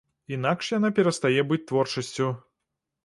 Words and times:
Інакш 0.37 0.69
яна 0.77 0.89
перастае 1.01 1.41
быць 1.51 1.63
творчасцю. 1.73 2.31